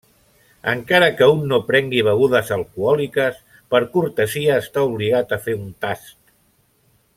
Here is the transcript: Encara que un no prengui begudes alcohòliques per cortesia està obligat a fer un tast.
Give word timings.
Encara 0.69 1.09
que 1.19 1.27
un 1.33 1.43
no 1.51 1.59
prengui 1.67 2.01
begudes 2.07 2.49
alcohòliques 2.55 3.37
per 3.75 3.83
cortesia 3.93 4.57
està 4.65 4.87
obligat 4.95 5.37
a 5.39 5.41
fer 5.47 5.59
un 5.63 5.71
tast. 5.87 6.13